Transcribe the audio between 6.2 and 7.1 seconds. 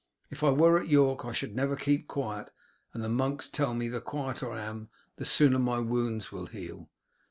will heal.